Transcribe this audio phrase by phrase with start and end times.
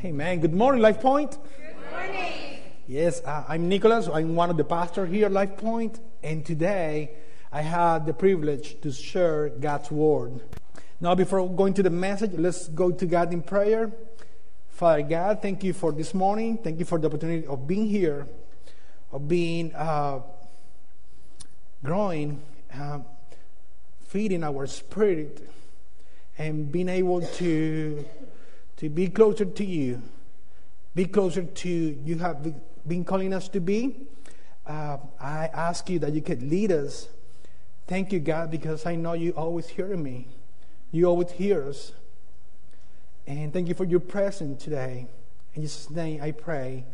[0.00, 1.36] Hey man, good morning, Life Point.
[1.58, 2.32] Good morning.
[2.86, 4.08] Yes, uh, I'm Nicholas.
[4.08, 7.10] I'm one of the pastors here at Life Point, and today
[7.52, 10.40] I had the privilege to share God's word.
[11.02, 13.92] Now, before going to the message, let's go to God in prayer.
[14.70, 16.56] Father God, thank you for this morning.
[16.56, 18.26] Thank you for the opportunity of being here,
[19.12, 20.20] of being uh,
[21.84, 22.40] growing,
[22.72, 23.00] uh,
[24.06, 25.46] feeding our spirit,
[26.38, 28.02] and being able to
[28.80, 30.00] to be closer to you,
[30.94, 32.54] be closer to you have
[32.88, 33.94] been calling us to be.
[34.66, 37.08] Uh, I ask you that you could lead us.
[37.86, 40.28] Thank you, God, because I know you always hear me.
[40.92, 41.92] You always hear us.
[43.26, 45.08] And thank you for your presence today.
[45.54, 46.86] In Jesus' name I pray.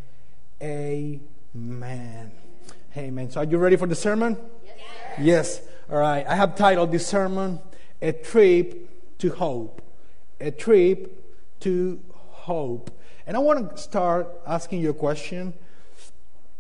[0.61, 2.33] Amen.
[2.97, 3.31] Amen.
[3.31, 4.37] So are you ready for the sermon?
[4.65, 4.77] Yes.
[5.21, 5.61] Yes.
[5.89, 6.27] All right.
[6.27, 7.61] I have titled this sermon
[8.03, 9.83] A Trip to Hope.
[10.41, 11.23] A Trip
[11.61, 12.91] to hope.
[13.27, 15.53] And I want to start asking you a question.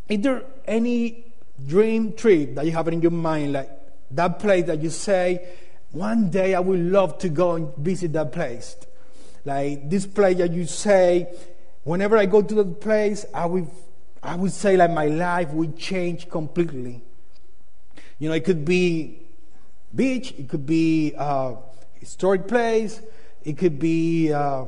[0.08, 1.24] Is there any
[1.66, 3.70] dream trip that you have in your mind, like
[4.10, 5.46] that place that you say,
[5.92, 8.76] one day I would love to go and visit that place?
[9.44, 11.28] Like this place that you say,
[11.84, 13.68] whenever I go to that place, I would,
[14.22, 17.02] I would say like my life would change completely.
[18.18, 19.20] You know, it could be
[19.94, 21.56] beach, it could be a
[22.00, 23.00] historic place,
[23.44, 24.64] it could be uh,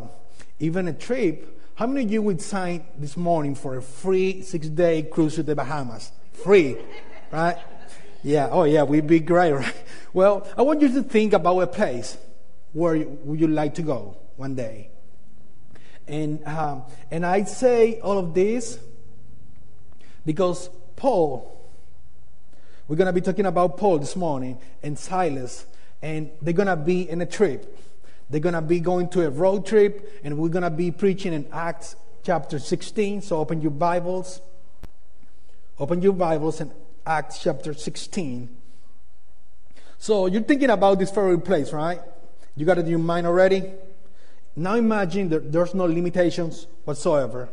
[0.60, 1.60] even a trip.
[1.74, 5.42] How many of you would sign this morning for a free six day cruise to
[5.42, 6.12] the Bahamas?
[6.32, 6.76] Free,
[7.30, 7.56] right?
[8.22, 9.74] Yeah, oh yeah, we'd be great, right?
[10.12, 12.16] Well, I want you to think about a place
[12.72, 14.90] where would you like to go one day.
[16.06, 18.78] And, um, and I say all of this
[20.24, 21.54] because Paul,
[22.86, 25.66] we're going to be talking about Paul this morning and Silas,
[26.00, 27.78] and they're going to be in a trip.
[28.30, 31.32] They're going to be going to a road trip, and we're going to be preaching
[31.32, 33.22] in Acts chapter 16.
[33.22, 34.42] So open your Bibles.
[35.78, 36.70] Open your Bibles in
[37.06, 38.54] Acts chapter 16.
[39.96, 42.00] So you're thinking about this very place, right?
[42.54, 43.72] You got it in your mind already?
[44.54, 47.48] Now imagine that there's no limitations whatsoever.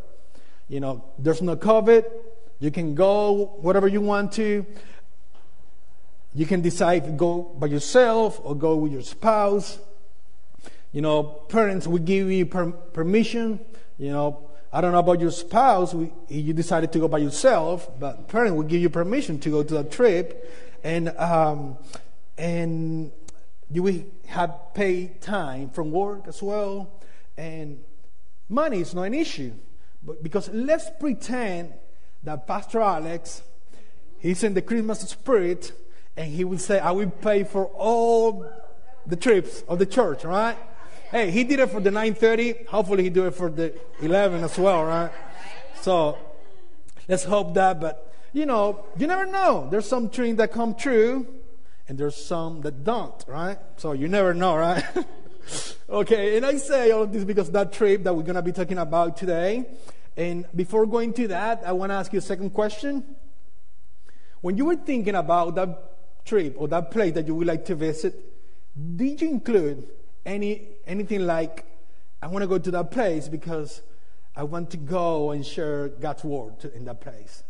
[0.68, 2.04] You know, there's no COVID.
[2.60, 4.66] You can go whatever you want to.
[6.34, 9.80] You can decide to go by yourself or go with your spouse.
[10.96, 13.60] You know, parents will give you per- permission.
[13.98, 15.94] You know, I don't know about your spouse.
[15.94, 19.62] We, you decided to go by yourself, but parents will give you permission to go
[19.62, 20.50] to a trip,
[20.86, 21.78] and um,
[22.38, 23.12] and
[23.70, 26.90] you will have paid time from work as well,
[27.36, 27.84] and
[28.48, 29.52] money is not an issue.
[30.02, 31.74] But because let's pretend
[32.24, 33.42] that Pastor Alex,
[34.20, 35.74] he's in the Christmas spirit,
[36.16, 38.46] and he will say, "I will pay for all
[39.06, 40.56] the trips of the church." Right?
[41.12, 42.68] Hey, he did it for the 9:30.
[42.68, 45.12] Hopefully, he do it for the 11 as well, right?
[45.82, 46.18] So
[47.08, 47.80] let's hope that.
[47.80, 49.68] But you know, you never know.
[49.70, 51.28] There's some dreams that come true,
[51.88, 53.58] and there's some that don't, right?
[53.78, 54.84] So you never know, right?
[55.90, 58.80] okay, and I say all of this because that trip that we're gonna be talking
[58.80, 59.66] about today.
[60.18, 63.04] And before going to that, I want to ask you a second question.
[64.42, 67.76] When you were thinking about that trip or that place that you would like to
[67.76, 68.16] visit,
[68.96, 69.88] did you include
[70.26, 71.66] any anything like
[72.22, 73.82] I want to go to that place because
[74.36, 77.44] I want to go and share God's word in that place,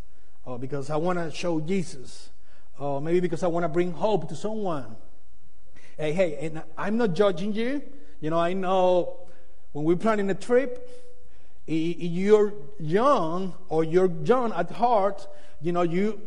[0.46, 2.30] or because I want to show Jesus,
[2.78, 4.96] or maybe because I want to bring hope to someone.
[5.98, 7.82] Hey, hey, and I'm not judging you.
[8.20, 9.18] You know, I know
[9.72, 10.90] when we're planning a trip,
[11.66, 15.28] you're young or you're young at heart.
[15.62, 16.22] You know, you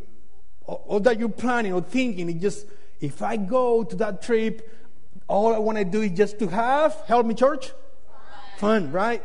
[0.66, 2.66] all that you're planning or thinking is just
[3.00, 4.69] if I go to that trip,
[5.28, 7.71] all I want to do is just to have, help me, church?
[8.56, 9.22] Fun, fun right?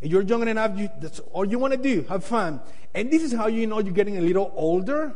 [0.00, 2.60] If you're young enough, you, that's all you want to do, have fun.
[2.94, 5.14] And this is how you know you're getting a little older,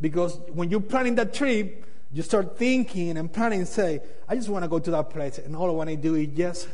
[0.00, 4.48] because when you're planning that trip, you start thinking and planning and say, I just
[4.48, 6.68] want to go to that place, and all I want to do is just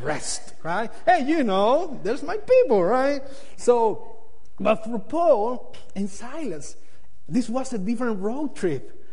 [0.00, 0.90] rest, right?
[1.04, 3.22] Hey, you know, there's my people, right?
[3.56, 4.18] So,
[4.58, 6.76] but for Paul and Silas,
[7.28, 9.05] this was a different road trip.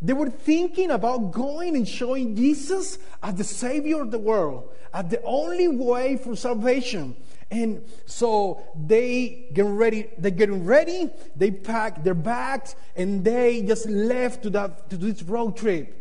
[0.00, 5.06] They were thinking about going and showing Jesus as the Savior of the world, as
[5.06, 7.16] the only way for salvation.
[7.50, 13.88] And so they get ready, they're getting ready, they pack their bags, and they just
[13.88, 15.94] left to that to this road trip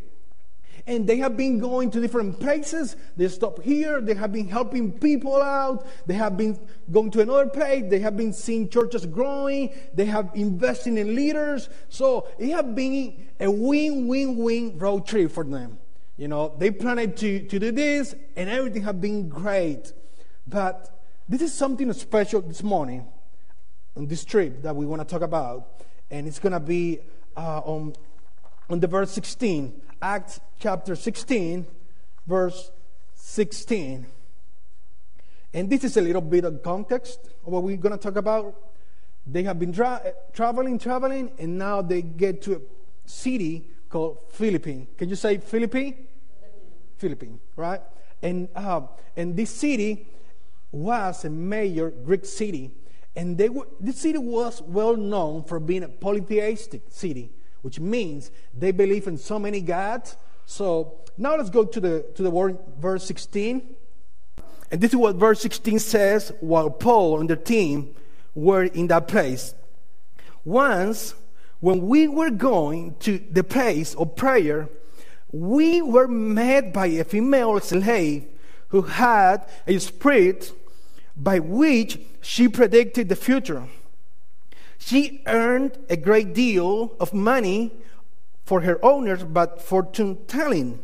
[0.88, 2.95] and they have been going to different places.
[3.18, 4.00] They stop here.
[4.00, 5.86] They have been helping people out.
[6.07, 6.57] They have been
[6.89, 7.84] going to another place.
[7.89, 9.75] They have been seeing churches growing.
[9.94, 11.69] They have investing in leaders.
[11.89, 15.78] So it has been a win-win-win road trip for them.
[16.16, 19.92] You know, they planned to, to do this, and everything has been great.
[20.48, 23.06] But this is something special this morning
[23.95, 27.01] on this trip that we want to talk about, and it's going to be
[27.36, 27.94] uh, on,
[28.69, 31.65] on the verse 16, Acts chapter 16,
[32.25, 32.71] verse
[33.15, 34.06] 16.
[35.54, 38.56] And this is a little bit of context of what we're going to talk about.
[39.25, 42.59] They have been tra- traveling, traveling, and now they get to a
[43.06, 44.88] city called Philippi.
[44.98, 45.95] Can you say Philippi?
[46.98, 47.81] Philippines, right?
[48.21, 48.81] And, uh,
[49.15, 50.07] and this city
[50.71, 52.71] was a major Greek city.
[53.15, 57.31] And they were, this city was well known for being a polytheistic city,
[57.62, 60.18] which means they believe in so many gods.
[60.48, 63.76] So now let's go to the, to the word, verse 16.
[64.72, 67.94] And this is what verse 16 says while Paul and the team
[68.34, 69.54] were in that place.
[70.46, 71.16] Once,
[71.60, 74.70] when we were going to the place of prayer,
[75.34, 78.26] we were met by a female slave
[78.70, 80.54] who had a spirit
[81.18, 83.68] by which she predicted the future.
[84.78, 87.74] She earned a great deal of money
[88.48, 90.80] for her owners, but fortune telling.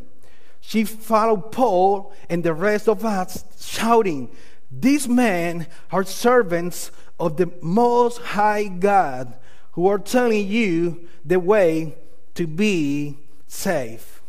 [0.60, 4.28] She followed Paul and the rest of us, shouting,
[4.70, 9.34] These men are servants of the Most High God
[9.72, 11.96] who are telling you the way
[12.34, 13.16] to be
[13.46, 14.20] safe.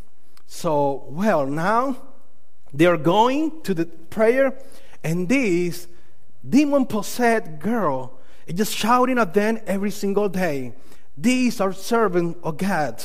[0.48, 1.98] So, well, now
[2.74, 4.58] they are going to the prayer,
[5.04, 5.90] and this
[6.48, 8.18] demon possessed girl
[8.48, 10.74] is just shouting at them every single day.
[11.18, 13.04] These are servants of God.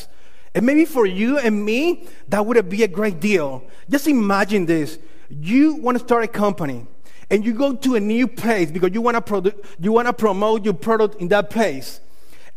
[0.54, 3.64] And maybe for you and me, that would be a great deal.
[3.88, 4.98] Just imagine this.
[5.28, 6.86] You want to start a company
[7.30, 10.12] and you go to a new place because you want to produ- you want to
[10.12, 12.00] promote your product in that place.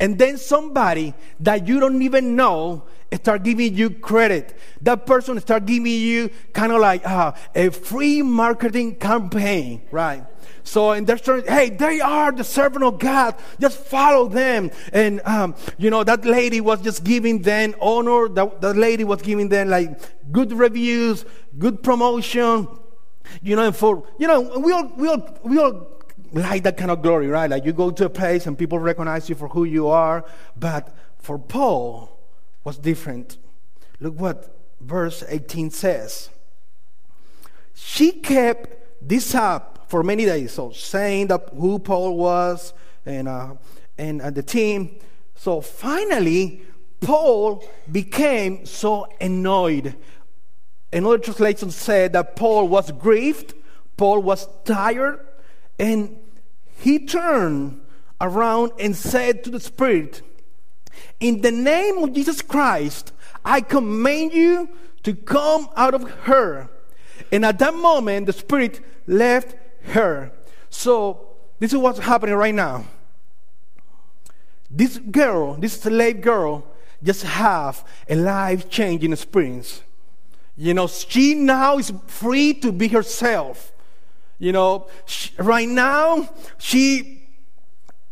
[0.03, 2.83] And then somebody that you don't even know
[3.13, 4.53] start giving you credit.
[4.81, 10.25] That person start giving you kind of like uh, a free marketing campaign, right?
[10.65, 13.35] So, and they're saying, hey, they are the servant of God.
[13.61, 14.71] Just follow them.
[14.91, 18.27] And, um, you know, that lady was just giving them honor.
[18.27, 20.01] That, that lady was giving them like
[20.33, 21.23] good reviews,
[21.57, 22.67] good promotion.
[23.41, 25.93] You know, and for, you know, we all, we all, we all
[26.33, 27.49] like that kind of glory, right?
[27.49, 30.25] Like you go to a place and people recognize you for who you are.
[30.57, 32.13] But for Paul,
[32.63, 33.37] was different.
[33.99, 36.29] Look what verse 18 says.
[37.73, 40.53] She kept this up for many days.
[40.53, 42.73] So saying that who Paul was
[43.05, 43.55] and, uh,
[43.97, 44.99] and uh, the team.
[45.35, 46.61] So finally,
[47.01, 49.95] Paul became so annoyed.
[50.91, 53.55] Another translation said that Paul was grieved,
[53.97, 55.19] Paul was tired,
[55.79, 56.17] and
[56.77, 57.81] he turned
[58.19, 60.21] around and said to the Spirit,
[61.19, 63.11] In the name of Jesus Christ,
[63.43, 64.69] I command you
[65.03, 66.69] to come out of her.
[67.31, 69.55] And at that moment, the Spirit left
[69.87, 70.31] her.
[70.69, 71.27] So,
[71.59, 72.85] this is what's happening right now.
[74.69, 76.65] This girl, this slave girl,
[77.03, 79.81] just have a life changing experience.
[80.55, 83.72] You know, she now is free to be herself.
[84.43, 87.23] You know, she, right now she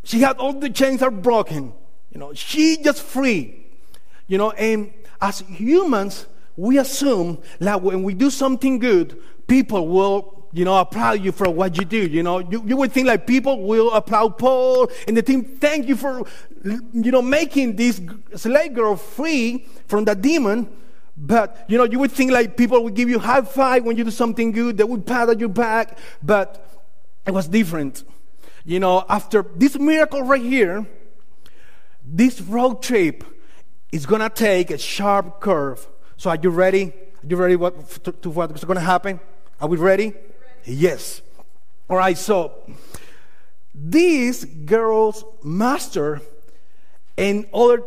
[0.06, 1.74] she had all the chains are broken.
[2.10, 3.68] You know, she just free.
[4.28, 10.48] You know, and as humans, we assume that when we do something good, people will
[10.54, 12.06] you know, applaud you for what you do.
[12.07, 15.88] You know, you, you would think like people will applaud Paul and the team, thank
[15.88, 16.25] you for,
[16.63, 18.01] you know, making this
[18.36, 20.70] slave girl free from the demon.
[21.24, 24.04] But, you know, you would think like people would give you high five when you
[24.04, 24.78] do something good.
[24.78, 26.00] They would pat on your back.
[26.24, 26.68] But
[27.28, 28.04] it was different.
[28.66, 30.88] You know, after this miracle right here,
[32.04, 33.24] this road trip
[33.92, 35.88] is to take a sharp curve.
[36.18, 36.86] So are you ready?
[36.86, 39.20] Are you ready what, to, to what's to happen?
[39.60, 40.13] Are we ready?
[40.66, 41.22] Yes.
[41.88, 42.54] All right, so
[43.75, 46.22] this girl's master
[47.16, 47.84] and other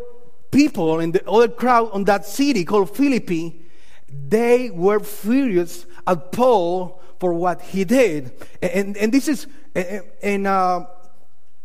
[0.55, 3.61] people in the other crowd on that city called Philippi,
[4.09, 8.33] they were furious at Paul for what he did.
[8.63, 9.49] And, and this is,
[10.23, 10.87] and, uh,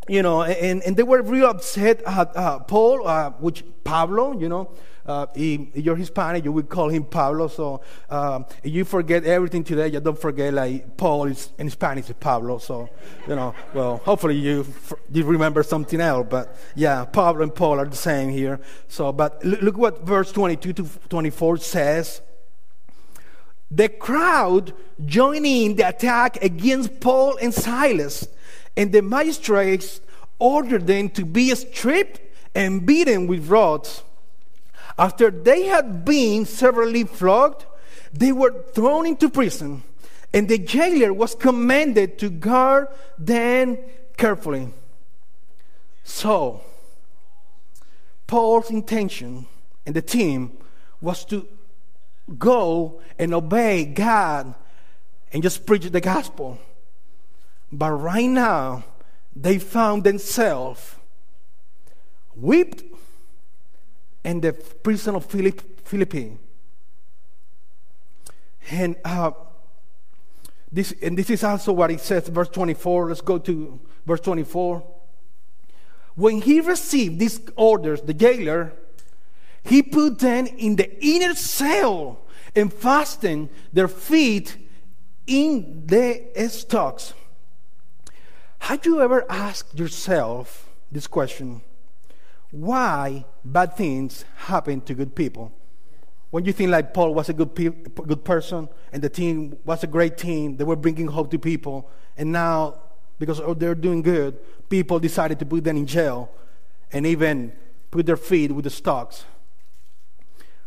[0.10, 4.50] you know, and, and they were real upset at uh, Paul, uh, which Pablo, you
[4.50, 4.72] know,
[5.06, 7.48] uh, if you're Hispanic, you would call him Pablo.
[7.48, 12.16] So um, you forget everything today, you don't forget like Paul is in Spanish is
[12.20, 12.60] Pablo.
[12.60, 12.90] So
[13.28, 14.66] you know, well, hopefully you
[15.12, 16.28] you remember something else.
[16.30, 18.60] But yeah, Pablo and Paul are the same here.
[18.88, 22.22] So, but look what verse 22 to 24 says.
[23.72, 24.74] The crowd
[25.06, 28.28] joining in the attack against Paul and Silas,
[28.80, 30.00] and the magistrates
[30.40, 32.22] ordered them to be stripped
[32.56, 34.04] and beaten with rods.
[34.98, 37.66] After they had been severely flogged,
[38.14, 39.84] they were thrown into prison,
[40.34, 43.78] And the jailer was commanded to guard them
[44.16, 44.70] carefully.
[46.06, 46.62] So,
[48.28, 49.48] Paul's intention
[49.86, 50.58] and the team
[51.02, 51.48] was to
[52.38, 54.54] go and obey God
[55.34, 56.60] and just preach the gospel.
[57.72, 58.84] But right now,
[59.36, 60.96] they found themselves
[62.36, 62.84] whipped
[64.24, 66.38] in the prison of Philippi.
[68.72, 69.32] And uh,
[70.72, 73.10] this, and this is also what it says, verse 24.
[73.10, 74.84] Let's go to verse 24.
[76.16, 78.74] When he received these orders, the jailer,
[79.64, 82.20] he put them in the inner cell
[82.56, 84.58] and fastened their feet
[85.28, 87.14] in the stocks.
[88.60, 91.62] Have you ever asked yourself this question?
[92.52, 95.52] Why bad things happen to good people?
[96.30, 99.84] When you think like Paul was a good, pe- good person and the team was
[99.84, 102.76] a great team, they were bringing hope to people, and now
[103.18, 104.38] because they're doing good,
[104.70, 106.32] people decided to put them in jail
[106.92, 107.52] and even
[107.92, 109.26] put their feet with the stocks.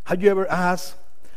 [0.05, 0.95] Have you ever asked,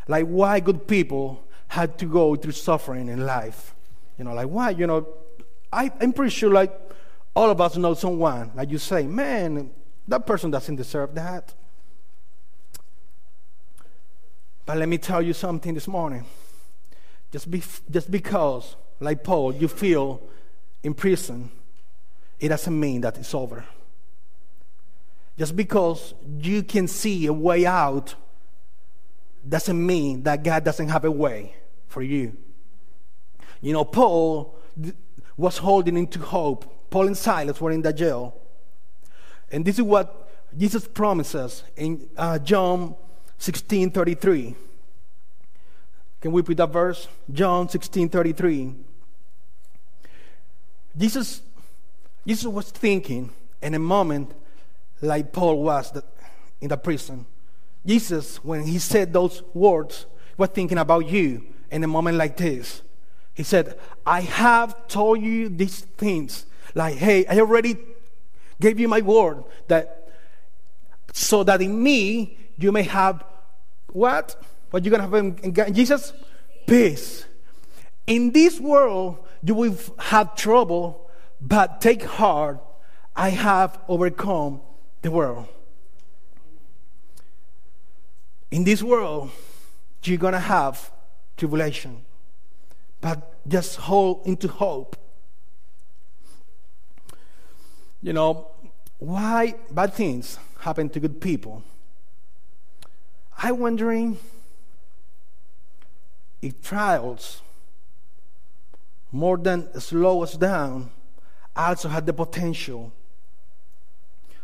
[0.09, 3.75] like, why good people had to go through suffering in life?
[4.19, 4.71] You know, like, why?
[4.71, 5.07] You know,
[5.76, 6.73] I, I'm pretty sure, like,
[7.35, 9.71] all of us know someone, like you say, man,
[10.09, 11.52] that person doesn't deserve that.
[14.64, 16.25] But let me tell you something this morning.
[17.30, 20.23] Just, be, just because, like Paul, you feel
[20.83, 21.50] in prison,
[22.40, 23.66] it doesn't mean that it's over.
[25.38, 28.14] Just because you can see a way out
[29.47, 31.54] doesn't mean that God doesn't have a way
[31.87, 32.35] for you.
[33.61, 34.59] You know, Paul
[35.37, 36.90] was holding into hope.
[36.90, 38.35] Paul and Silas were in the jail.
[39.50, 42.95] And this is what Jesus promises in uh, John
[43.38, 44.55] 16 33.
[46.21, 47.09] Can we put that verse?
[47.31, 48.75] John 16 33.
[50.97, 51.43] Jesus,
[52.26, 54.33] Jesus was thinking in a moment
[55.02, 55.93] like Paul was
[56.61, 57.26] in the prison.
[57.85, 62.83] Jesus, when he said those words, was thinking about you in a moment like this.
[63.37, 66.47] He said, I have told you these things.
[66.75, 67.76] Like, hey, I already
[68.61, 70.09] gave you my word that
[71.12, 73.23] so that in me you may have
[73.93, 74.43] what?
[74.71, 76.14] What you're gonna have in, in Jesus?
[76.66, 77.26] Peace.
[78.07, 82.59] In this world you will have trouble, but take heart,
[83.14, 84.62] I have overcome
[85.02, 85.47] the world.
[88.50, 89.31] In this world,
[90.05, 90.90] you're gonna have
[91.37, 92.02] tribulation,
[93.07, 94.97] but just hold into hope.
[98.03, 98.49] You know,
[98.99, 101.63] why bad things happen to good people?
[103.39, 104.19] I'm wondering
[106.43, 107.43] if trials
[109.13, 110.91] more than slow us down
[111.55, 112.93] also had the potential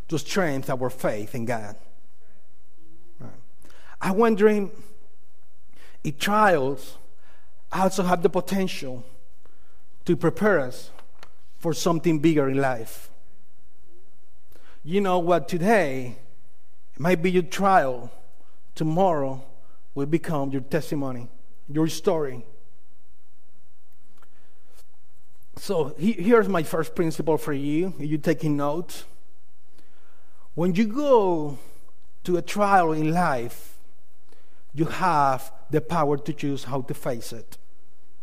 [0.07, 1.75] to strengthen our faith in God.
[3.19, 3.33] Right.
[4.01, 4.71] I'm wondering
[6.05, 6.99] if trials
[7.81, 9.05] also have the potential
[10.05, 10.91] to prepare us
[11.59, 13.11] for something bigger in life.
[14.85, 15.49] You know what?
[15.49, 16.17] Today
[16.99, 18.11] might be your trial,
[18.75, 19.45] tomorrow
[19.95, 21.29] will become your testimony,
[21.69, 22.45] your story.
[25.57, 27.95] So he, here's my first principle for you.
[27.99, 29.05] Are you taking notes?
[30.55, 31.59] When you go
[32.25, 33.79] to a trial in life,
[34.75, 37.59] you have the power to choose how to face it.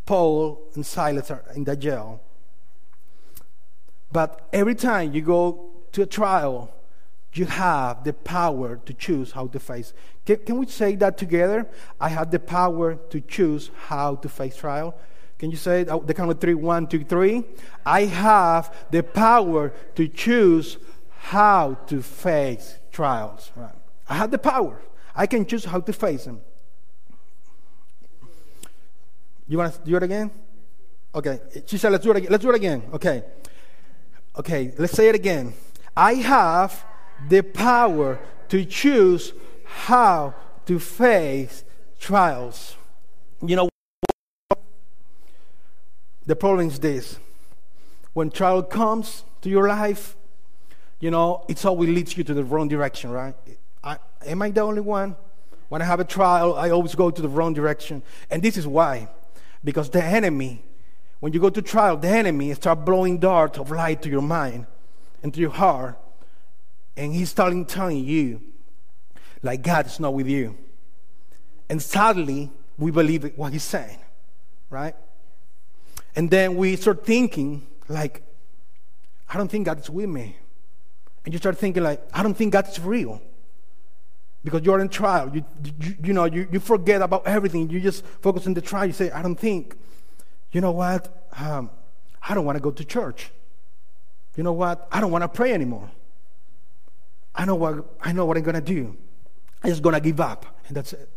[0.09, 2.19] Paul and Silas are in the jail.
[4.11, 6.73] But every time you go to a trial,
[7.33, 9.93] you have the power to choose how to face.
[10.25, 11.67] Can, can we say that together?
[12.01, 14.95] I have the power to choose how to face trial.
[15.37, 15.89] Can you say it?
[15.91, 17.43] Oh, the count of three, one, two, three.
[17.85, 20.79] I have the power to choose
[21.19, 23.51] how to face trials.
[23.55, 23.75] Right.
[24.09, 24.81] I have the power.
[25.15, 26.41] I can choose how to face them.
[29.49, 30.31] You want to do it again?
[31.13, 31.39] Okay.
[31.65, 32.31] She said, let's do it again.
[32.31, 32.83] Let's do it again.
[32.93, 33.23] Okay.
[34.37, 34.71] Okay.
[34.77, 35.53] Let's say it again.
[35.97, 36.85] I have
[37.27, 39.33] the power to choose
[39.65, 40.35] how
[40.67, 41.63] to face
[41.99, 42.75] trials.
[43.41, 43.69] You know,
[46.27, 47.17] the problem is this
[48.13, 50.15] when trial comes to your life,
[50.99, 53.33] you know, it always leads you to the wrong direction, right?
[53.83, 55.15] I, am I the only one?
[55.69, 58.03] When I have a trial, I always go to the wrong direction.
[58.29, 59.07] And this is why.
[59.63, 60.63] Because the enemy,
[61.19, 64.65] when you go to trial, the enemy start blowing darts of light to your mind
[65.21, 65.97] and to your heart.
[66.95, 68.41] And he's starting telling you,
[69.43, 70.57] like God is not with you.
[71.69, 73.99] And sadly, we believe what he's saying,
[74.69, 74.95] right?
[76.15, 78.23] And then we start thinking, like,
[79.29, 80.35] I don't think God is with me.
[81.23, 83.21] And you start thinking, like, I don't think God is real.
[84.43, 85.29] Because you're in trial.
[85.33, 85.43] You,
[85.81, 87.69] you, you know, you, you forget about everything.
[87.69, 88.85] You just focus on the trial.
[88.85, 89.75] You say, I don't think.
[90.51, 91.27] You know what?
[91.37, 91.69] Um,
[92.27, 93.31] I don't want to go to church.
[94.35, 94.87] You know what?
[94.91, 95.91] I don't want to pray anymore.
[97.35, 98.95] I know what, I know what I'm going to do.
[99.63, 100.45] I'm just going to give up.
[100.67, 101.09] And that's it.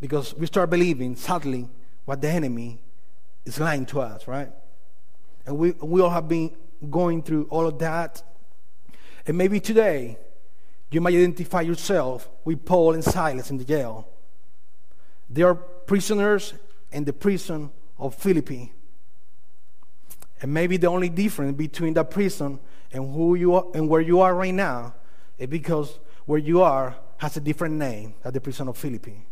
[0.00, 1.68] Because we start believing, sadly,
[2.04, 2.80] what the enemy
[3.44, 4.50] is lying to us, right?
[5.46, 6.56] And we, we all have been
[6.90, 8.22] going through all of that.
[9.26, 10.18] And maybe today,
[10.90, 14.08] you might identify yourself with Paul and Silas in the jail.
[15.28, 16.54] They are prisoners
[16.90, 18.72] in the prison of Philippi.
[20.42, 22.58] And maybe the only difference between that prison
[22.92, 24.94] and who you are and where you are right now
[25.38, 29.26] is because where you are has a different name at the prison of Philippi.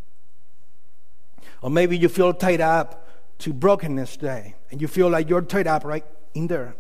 [1.63, 5.67] Or maybe you feel tied up to brokenness today, and you feel like you're tied
[5.67, 6.77] up right in there.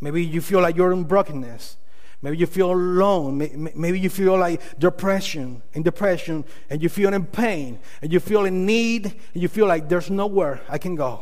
[0.00, 1.76] Maybe you feel like you're in brokenness.
[2.22, 3.38] Maybe you feel alone.
[3.74, 8.44] Maybe you feel like depression, and depression, and you feel in pain, and you feel
[8.44, 11.20] in need, and you feel like there's nowhere I can go.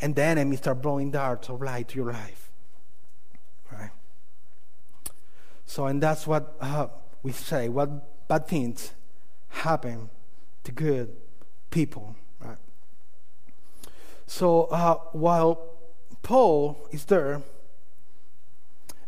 [0.00, 2.50] And the enemy start blowing darts of light to your life.
[3.72, 3.90] Right?
[5.64, 6.88] So, and that's what uh,
[7.22, 7.70] we say.
[7.70, 8.92] What bad things
[9.48, 10.10] happen
[10.64, 11.16] to good
[11.70, 12.14] people.
[12.40, 12.58] Right?
[14.26, 15.76] So, uh, while
[16.22, 17.40] Paul is there,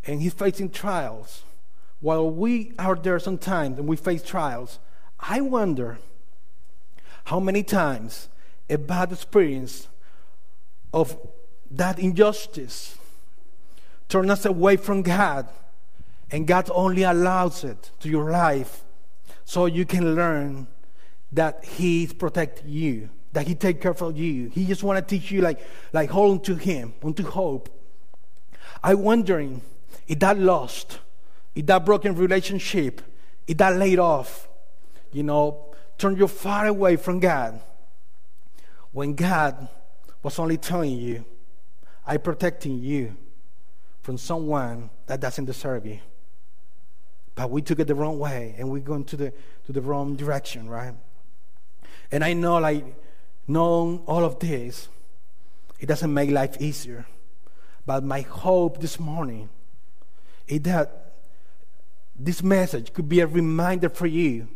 [0.08, 1.42] and he's facing trials.
[2.00, 4.78] While we are there sometimes and we face trials,
[5.20, 5.98] I wonder
[7.24, 8.28] how many times
[8.70, 9.86] a bad experience
[10.94, 11.16] of
[11.70, 12.96] that injustice
[14.08, 15.46] turns us away from God,
[16.30, 18.84] and God only allows it to your life
[19.44, 20.68] so you can learn
[21.32, 24.48] that He's protecting you, that He take care of you.
[24.48, 25.60] He just want to teach you like
[25.92, 27.68] like hold on to Him, on to hope.
[28.82, 29.60] I'm wondering
[30.08, 30.98] if that lost,
[31.54, 33.02] if that broken relationship,
[33.46, 34.48] if that laid off,
[35.12, 35.66] you know,
[35.98, 37.60] turn you far away from God.
[38.92, 39.68] When God
[40.22, 41.24] was only telling you,
[42.06, 43.14] I'm protecting you
[44.00, 45.98] from someone that doesn't deserve you.
[47.34, 49.32] But we took it the wrong way and we're going to the,
[49.66, 50.94] to the wrong direction, right?
[52.10, 52.84] And I know, like,
[53.46, 54.88] knowing all of this,
[55.78, 57.06] it doesn't make life easier.
[57.84, 59.50] But my hope this morning
[60.48, 61.14] is that
[62.18, 64.48] this message could be a reminder for you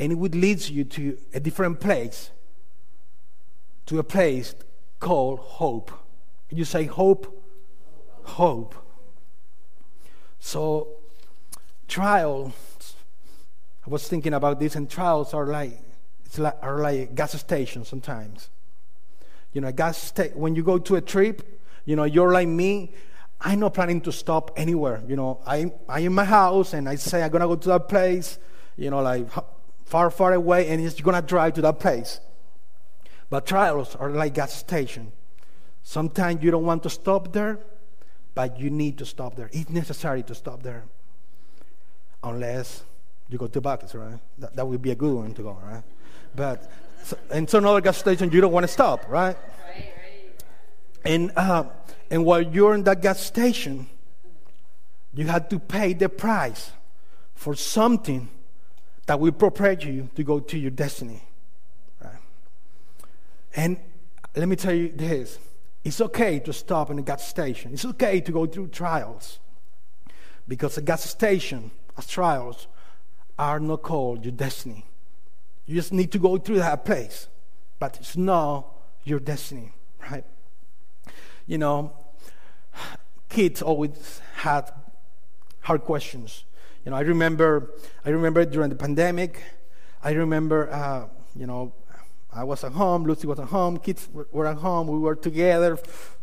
[0.00, 2.30] and it would lead you to a different place,
[3.86, 4.54] to a place
[5.00, 5.90] called hope.
[6.50, 7.34] You say hope?
[8.22, 8.74] Hope.
[10.38, 10.88] So,
[11.88, 12.94] trials,
[13.86, 15.80] I was thinking about this, and trials are like,
[16.24, 18.50] it's like, are like gas stations sometimes.
[19.52, 22.92] You know, gas sta- when you go to a trip, you know, you're like me,
[23.40, 25.02] I'm not planning to stop anywhere.
[25.06, 27.68] You know, I, I'm in my house and I say I'm going to go to
[27.68, 28.38] that place,
[28.76, 29.28] you know, like
[29.84, 32.20] far, far away, and it's going to drive to that place.
[33.30, 35.12] But trials are like gas station.
[35.82, 37.60] Sometimes you don't want to stop there,
[38.34, 39.50] but you need to stop there.
[39.52, 40.84] It's necessary to stop there.
[42.22, 42.82] Unless
[43.28, 44.18] you go to Buc-ee's, right?
[44.38, 45.82] That, that would be a good one to go, right?
[46.34, 46.70] But
[47.32, 49.36] in some other gas station, you don't want to stop, right?
[49.36, 50.42] Right, right.
[51.04, 51.64] And uh,
[52.10, 53.88] and while you're in that gas station,
[55.14, 56.70] you had to pay the price
[57.34, 58.28] for something
[59.06, 61.22] that will prepare you to go to your destiny.
[62.02, 62.12] Right?
[63.56, 63.80] And
[64.36, 65.38] let me tell you this
[65.84, 69.38] it's okay to stop in a gas station, it's okay to go through trials
[70.46, 72.68] because a gas station, as trials,
[73.38, 74.84] are not called your destiny.
[75.66, 77.28] You just need to go through that place,
[77.78, 78.66] but it's not
[79.04, 79.72] your destiny,
[80.10, 80.24] right?
[81.48, 81.92] You know,
[83.28, 84.70] kids always had
[85.62, 86.44] hard questions.
[86.84, 89.42] You know, I remember, I remember during the pandemic,
[90.04, 91.72] I remember, uh, you know,
[92.32, 95.16] I was at home, Lucy was at home, kids were, were at home, we were
[95.16, 95.76] together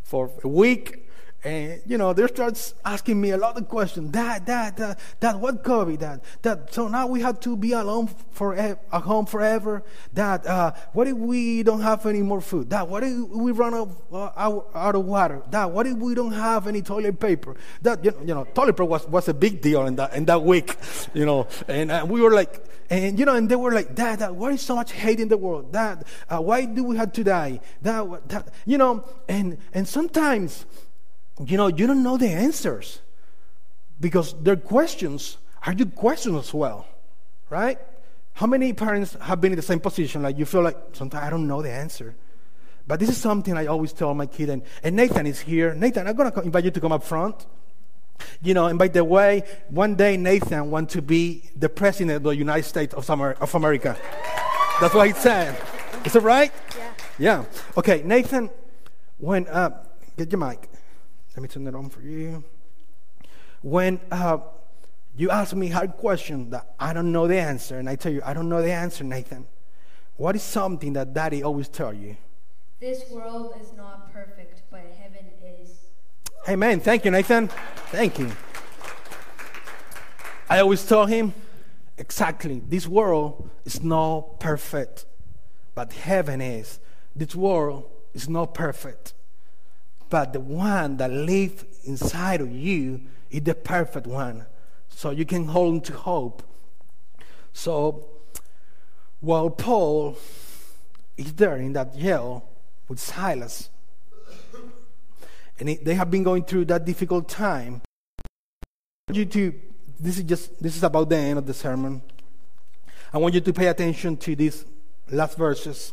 [0.03, 1.04] for a week,
[1.45, 4.09] and, you know, they start asking me a lot of questions.
[4.09, 6.21] Dad, dad, dad, dad, what COVID, dad?
[6.41, 9.83] Dad, so now we have to be alone for at home forever?
[10.11, 12.69] Dad, uh, what if we don't have any more food?
[12.69, 15.43] Dad, what if we run out, uh, out, out of water?
[15.47, 17.55] Dad, what if we don't have any toilet paper?
[17.79, 20.25] Dad, you know, you know toilet paper was, was a big deal in that, in
[20.25, 20.75] that week,
[21.13, 24.19] you know, and uh, we were like, and you know, and they were like, Dad,
[24.19, 25.71] Dad why is so much hate in the world?
[25.71, 27.59] Dad, uh, why do we have to die?
[27.83, 30.65] Dad, you know, and, and sometimes,
[31.43, 32.99] you know, you don't know the answers
[33.99, 36.87] because their questions are good questions as well,
[37.49, 37.79] right?
[38.33, 40.21] How many parents have been in the same position?
[40.21, 42.15] Like you feel like sometimes I don't know the answer,
[42.87, 45.73] But this is something I always tell my kid, and, and Nathan is here.
[45.73, 47.45] Nathan, I'm going to invite you to come up front.
[48.41, 52.23] You know, and by the way, one day Nathan wants to be the president of
[52.23, 53.97] the United States of, of America.
[54.79, 55.57] That's what he said.
[56.05, 56.51] Is it right?
[56.77, 56.93] Yeah.
[57.17, 57.45] Yeah.
[57.75, 58.49] Okay, Nathan,
[59.17, 59.83] when, uh,
[60.15, 60.69] get your mic.
[61.35, 62.43] Let me turn it on for you.
[63.61, 64.37] When uh,
[65.17, 68.21] you ask me hard question that I don't know the answer, and I tell you,
[68.23, 69.47] I don't know the answer, Nathan,
[70.15, 72.15] what is something that daddy always tell you?
[72.79, 75.25] This world is not perfect, but heaven
[75.61, 75.71] is.
[76.47, 76.79] Amen.
[76.79, 77.49] Thank you, Nathan.
[77.87, 78.31] Thank you.
[80.49, 81.33] I always tell him,
[81.97, 85.05] exactly, this world is not perfect,
[85.73, 86.79] but heaven is.
[87.13, 89.13] This world is not perfect,
[90.15, 94.45] but the one that lives inside of you is the perfect one.
[94.87, 96.41] So you can hold on to hope.
[97.51, 98.07] So
[99.19, 100.17] while Paul
[101.17, 102.47] is there in that jail,
[102.87, 103.69] with Silas.
[105.59, 107.81] And it, they have been going through that difficult time.
[108.23, 109.53] I want you to,
[109.99, 112.01] this is just, this is about the end of the sermon.
[113.11, 114.63] I want you to pay attention to these
[115.11, 115.91] last verses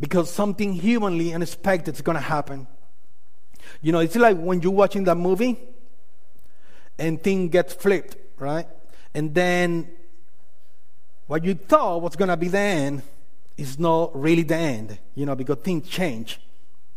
[0.00, 2.66] because something humanly unexpected is going to happen.
[3.82, 5.58] You know, it's like when you're watching that movie
[6.98, 8.66] and thing gets flipped, right?
[9.14, 9.90] And then
[11.26, 13.02] what you thought was going to be the end
[13.56, 16.40] is not really the end, you know, because things change.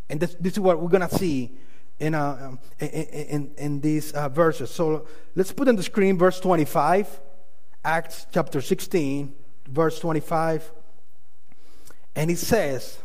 [0.10, 1.52] And this, this is what we're going to see
[2.00, 4.70] in, uh, um, in, in, in, these uh, verses.
[4.72, 7.20] So let's put on the screen verse 25,
[7.84, 9.34] Acts chapter 16,
[9.68, 10.72] verse 25.
[12.16, 13.00] And it says,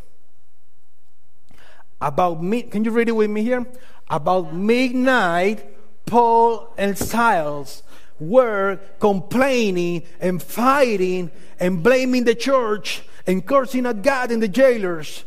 [2.01, 3.67] about me, can you read it with me here?
[4.09, 5.65] About midnight,
[6.05, 7.83] Paul and Silas
[8.19, 15.25] were complaining and fighting and blaming the church and cursing at God and the jailers.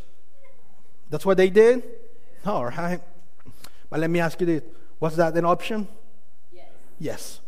[1.09, 1.83] That's what they did?
[2.45, 3.01] All right.
[3.89, 4.63] But let me ask you this
[4.99, 5.87] was that an option?
[6.51, 6.67] Yes.
[6.99, 7.39] Yes.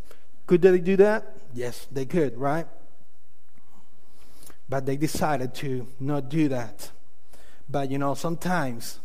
[0.47, 1.37] Could they do that?
[1.53, 2.65] Yes, they could, right?
[4.71, 6.91] But they decided to not do that.
[7.69, 8.99] But you know, sometimes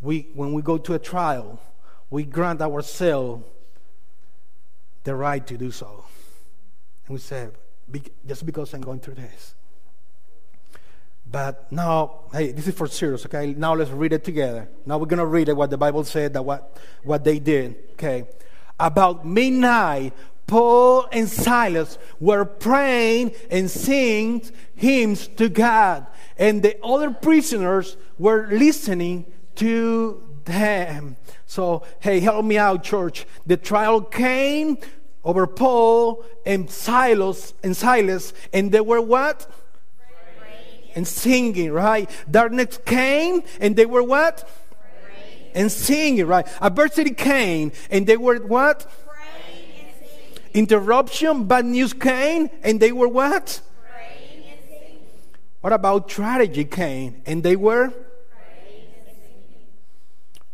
[0.00, 1.60] we, when we go to a trial,
[2.08, 3.44] we grant ourselves
[5.02, 6.04] the right to do so.
[7.08, 7.48] And we say,
[8.28, 9.56] just because I'm going through this,
[11.28, 13.54] but now, hey, this is for serious, okay?
[13.54, 14.68] Now let's read it together.
[14.86, 17.74] Now we're going to read it, what the Bible said, that what, what they did,
[17.94, 18.28] okay?
[18.78, 20.12] About midnight,
[20.46, 24.42] Paul and Silas were praying and singing
[24.74, 26.06] hymns to God,
[26.38, 31.16] and the other prisoners were listening to them.
[31.46, 33.26] So, hey, help me out, church.
[33.46, 34.78] The trial came
[35.24, 39.50] over Paul and Silas and Silas, and they were what?
[40.96, 42.10] and singing, right?
[42.28, 44.48] Darkness came and they were what?
[44.70, 45.50] Praying.
[45.54, 46.48] And singing, right?
[46.60, 48.90] Adversity came and they were what?
[50.56, 53.60] Interruption, bad news came and they were what?
[53.92, 54.98] Praying and saving.
[55.60, 57.90] What about tragedy came and they were?
[57.90, 59.66] Praying and saving.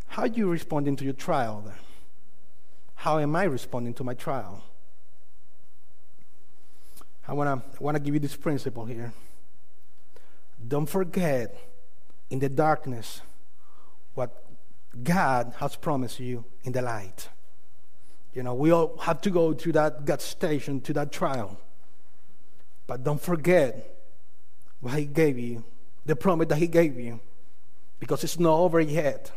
[0.07, 1.71] How are you responding to your trial?
[2.95, 4.61] How am I responding to my trial?
[7.25, 9.13] I want to I want to give you this principle here.
[10.67, 11.55] Don't forget
[12.29, 13.21] in the darkness
[14.15, 14.43] what
[15.01, 17.29] God has promised you in the light.
[18.33, 21.59] You know, we all have to go through that God station, to that trial.
[22.87, 23.95] But don't forget
[24.81, 25.63] what He gave you,
[26.05, 27.19] the promise that He gave you,
[27.99, 29.31] because it's not over yet.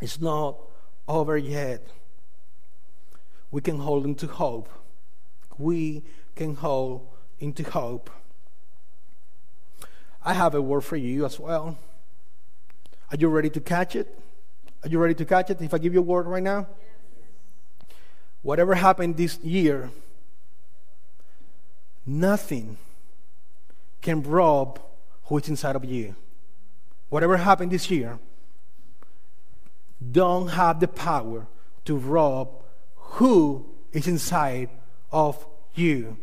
[0.00, 0.58] It's not
[1.06, 1.86] over yet.
[3.50, 4.68] We can hold into hope.
[5.58, 6.02] We
[6.34, 7.06] can hold
[7.38, 8.10] into hope.
[10.24, 11.76] I have a word for you as well.
[13.10, 14.18] Are you ready to catch it?
[14.82, 16.66] Are you ready to catch it if I give you a word right now?
[18.42, 19.90] Whatever happened this year,
[22.04, 22.76] nothing
[24.00, 24.80] can rob
[25.24, 26.16] who is inside of you.
[27.08, 28.18] Whatever happened this year,
[30.10, 31.46] don't have the power
[31.84, 32.48] to rob
[32.96, 34.70] who is inside
[35.12, 36.16] of you.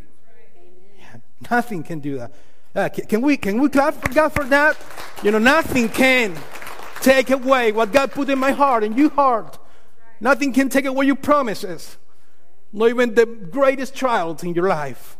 [1.49, 2.33] Nothing can do that.
[2.75, 4.77] Uh, can, can, we can we clap for God for that?
[5.23, 6.35] You know, nothing can
[7.01, 9.57] take away what God put in my heart and your heart.
[10.19, 11.97] Nothing can take away your promises.
[12.71, 15.17] Not even the greatest trials in your life.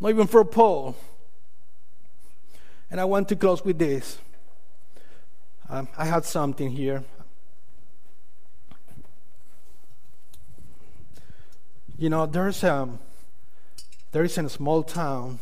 [0.00, 0.96] Not even for Paul.
[2.90, 4.18] And I want to close with this.
[5.68, 7.04] Um, I had something here.
[11.98, 12.98] You know, there's um,
[14.12, 15.38] there is a small town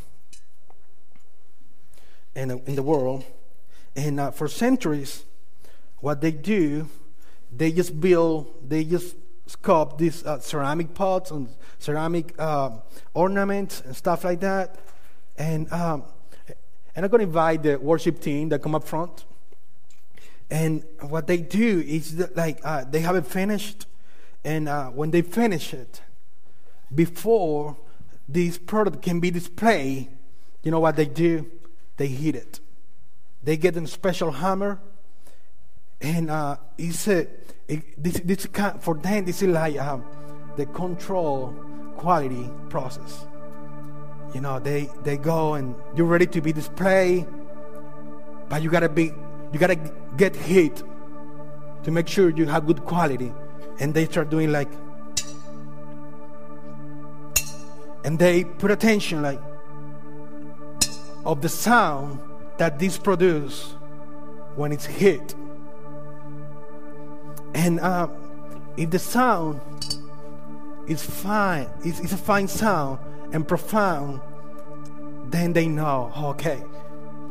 [2.34, 3.24] in, in the world.
[3.96, 5.24] And uh, for centuries,
[5.98, 6.88] what they do,
[7.54, 9.14] they just build, they just
[9.48, 12.70] sculpt these uh, ceramic pots and ceramic uh,
[13.12, 14.76] ornaments and stuff like that.
[15.36, 16.04] And, um,
[16.94, 19.24] and I'm going to invite the worship team that come up front.
[20.50, 23.86] And what they do is that, like uh, they have it finished,
[24.44, 26.02] and uh, when they finish it,
[26.94, 27.76] before
[28.28, 30.08] this product can be displayed,
[30.62, 31.50] you know what they do?
[31.96, 32.60] They heat it.
[33.42, 34.80] They get a special hammer,
[36.00, 40.04] and uh, it's it, this, this kind, for them this is like um,
[40.56, 41.54] the control
[41.96, 43.26] quality process.
[44.34, 47.26] You know, they they go and you're ready to be displayed,
[48.48, 49.12] but you gotta be
[49.52, 49.76] you gotta
[50.16, 50.82] get hit
[51.84, 53.32] to make sure you have good quality.
[53.80, 54.70] And they start doing like,
[58.04, 59.40] and they put attention like
[61.24, 62.20] of the sound
[62.58, 63.74] that this produce
[64.56, 65.34] when it's hit.
[67.54, 68.08] And uh,
[68.76, 69.60] if the sound
[70.86, 72.98] is fine, it's, it's a fine sound
[73.32, 74.20] and profound,
[75.30, 76.62] then they know, okay,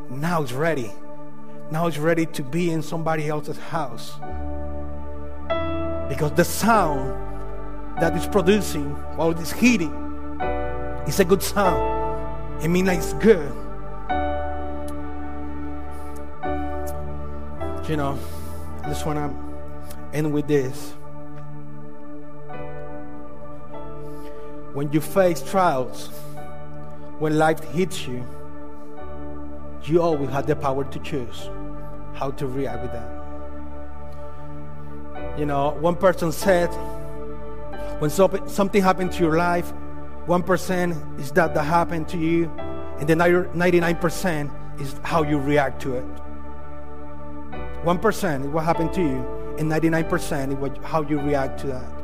[0.10, 0.92] now it's ready.
[1.72, 4.14] Now it's ready to be in somebody else's house.
[6.10, 7.20] Because the sound
[8.00, 9.92] that is producing while it is heating
[11.08, 12.64] is a good sound.
[12.64, 13.52] It means it's good.
[17.90, 18.18] You know,
[18.84, 19.53] I just want to
[20.13, 20.93] end with this.
[24.73, 26.10] When you face trials,
[27.19, 28.26] when life hits you,
[29.84, 31.49] you always have the power to choose
[32.13, 33.10] how to react with that.
[35.38, 36.69] You know, one person said,
[37.99, 39.73] when something happened to your life,
[40.28, 42.49] 1% is that that happened to you,
[42.99, 44.49] and the 99%
[44.80, 46.06] is how you react to it.
[47.84, 49.26] 1% is what happened to you,
[49.58, 52.04] and 99% what, how you react to that.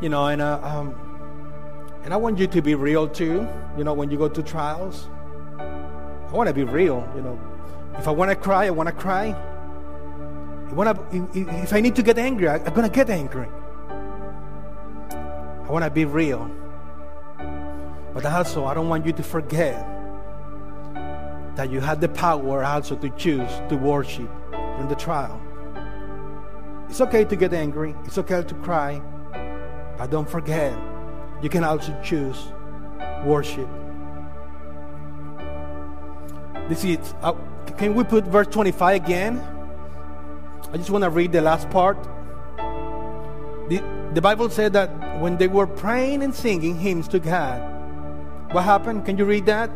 [0.00, 0.94] You know, and uh, um,
[2.04, 3.46] and I want you to be real too.
[3.76, 5.08] You know, when you go to trials,
[5.58, 7.06] I want to be real.
[7.16, 7.40] You know,
[7.98, 9.36] if I want to cry, I want to cry.
[10.70, 13.48] If I need to get angry, I'm gonna get angry.
[15.10, 16.48] I want to be real,
[18.14, 19.86] but also I don't want you to forget
[21.56, 24.30] that you had the power also to choose to worship
[24.78, 25.40] in the trial.
[26.88, 27.94] It's okay to get angry.
[28.04, 29.00] It's okay to cry,
[29.96, 30.76] but don't forget
[31.42, 32.48] you can also choose
[33.24, 33.68] worship.
[36.68, 37.32] This is, uh,
[37.76, 39.38] can we put verse 25 again?
[40.72, 41.96] I just want to read the last part.
[43.68, 43.82] The,
[44.14, 47.62] the Bible said that when they were praying and singing hymns to God,
[48.52, 49.04] what happened?
[49.04, 49.70] Can you read that?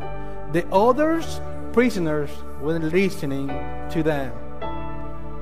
[0.53, 1.41] The others
[1.73, 3.49] prisoners were listening
[3.91, 4.33] to them.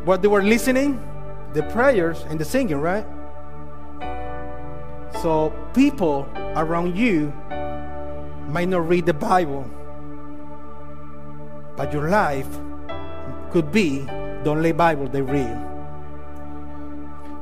[0.05, 0.99] What they were listening?
[1.53, 3.07] The prayers and the singing, right?
[5.21, 7.33] So people around you
[8.49, 9.69] might not read the Bible,
[11.77, 12.49] but your life
[13.51, 15.67] could be the only Bible they read.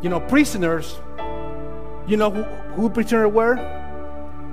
[0.02, 0.98] You know, prisoners,
[2.06, 2.42] you know who,
[2.74, 3.56] who prisoners were?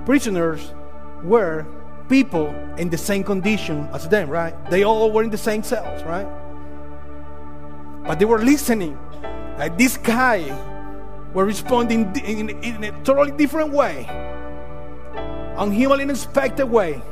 [0.04, 0.74] Prisoners
[1.22, 1.66] were
[2.08, 4.54] people in the same condition as them, right?
[4.70, 6.26] They all were in the same cells, right?
[8.06, 8.98] But they were listening.
[9.58, 10.52] Like this guy
[11.32, 14.06] were responding in, in, in a totally different way,
[15.56, 17.02] unhumanly unexpected way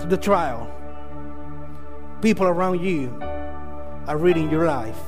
[0.00, 0.74] to the trial
[2.20, 3.16] people around you
[4.06, 4.98] are reading your life.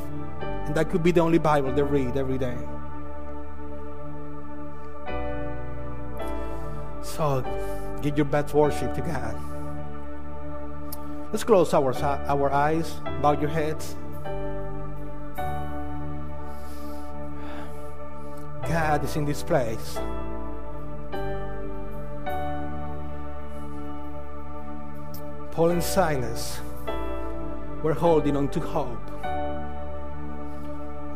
[0.40, 2.56] And that could be the only Bible they read every day.
[7.02, 7.42] So,
[8.02, 9.36] give your best worship to God.
[11.32, 12.92] Let's close our, our eyes,
[13.22, 13.96] bow your heads.
[18.70, 19.98] God is in this place.
[25.50, 26.60] Paul and Silas
[27.82, 29.10] were holding on to hope.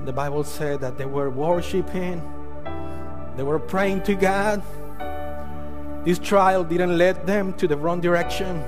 [0.05, 2.21] The Bible said that they were worshiping,
[3.37, 4.61] they were praying to God.
[6.05, 8.65] This trial didn't lead them to the wrong direction.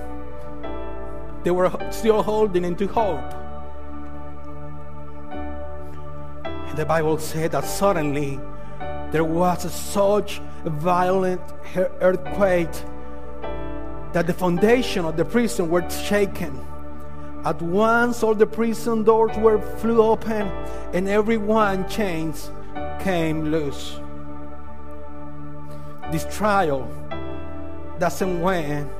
[1.43, 3.35] They were still holding into hope.
[6.45, 8.39] And the Bible said that suddenly
[9.17, 11.41] there was such a violent
[12.03, 12.69] earthquake
[14.13, 16.53] that the foundation of the prison were shaken
[17.47, 20.49] at once, all the prison doors were flew open,
[20.93, 22.51] and every one chains
[23.01, 23.99] came loose.
[26.13, 26.87] This trial
[27.99, 28.91] doesn't win,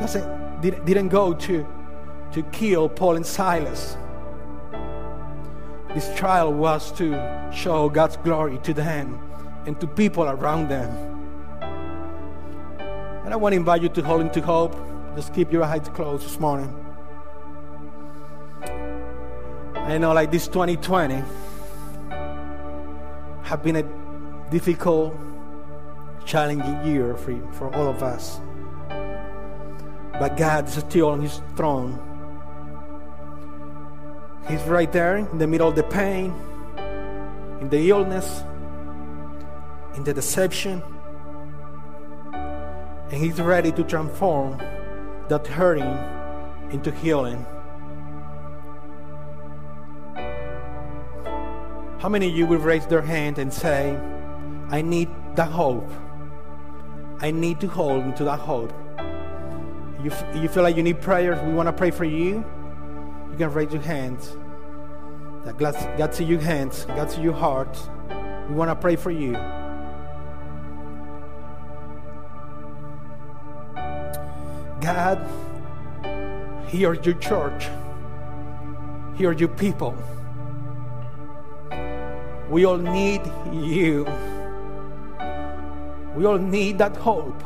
[0.00, 1.66] doesn't did, didn't go to,
[2.32, 3.98] to kill Paul and Silas.
[5.92, 7.12] This trial was to
[7.52, 9.25] show God's glory to them
[9.66, 10.90] and to people around them.
[13.24, 14.74] And I want to invite you to hold into hope.
[15.16, 16.72] Just keep your eyes closed this morning.
[19.74, 21.22] I know, like this 2020
[23.42, 23.84] have been a
[24.50, 25.16] difficult,
[26.24, 28.40] challenging year for, for all of us.
[30.18, 32.00] But God is still on His throne.
[34.48, 36.32] He's right there in the middle of the pain,
[37.60, 38.42] in the illness,
[39.96, 40.82] in the deception.
[42.32, 44.58] And He's ready to transform
[45.28, 45.98] that hurting
[46.70, 47.44] into healing.
[51.98, 53.98] How many of you will raise their hand and say,
[54.68, 55.90] I need that hope?
[57.20, 58.72] I need to hold into that hope.
[60.02, 62.44] You, you feel like you need prayers, We want to pray for you.
[63.30, 64.36] You can raise your hands.
[65.58, 66.84] God see your hands.
[66.84, 67.78] God see your heart.
[68.48, 69.34] We want to pray for you.
[74.86, 75.18] God,
[76.68, 77.66] hear your church.
[79.16, 79.96] Hear your people.
[82.48, 83.22] We all need
[83.52, 84.06] you.
[86.14, 87.42] We all need that hope.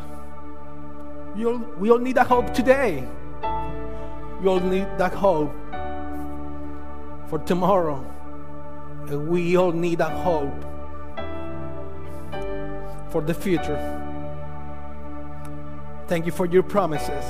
[1.34, 3.08] We all, we all need that hope today.
[4.42, 5.54] We all need that hope
[7.30, 8.04] for tomorrow.
[9.08, 10.60] We all need that hope
[13.10, 14.09] for the future.
[16.10, 17.24] Thank you for your promises.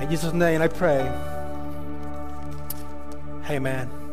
[0.00, 1.00] In Jesus' name I pray.
[3.50, 4.03] Amen.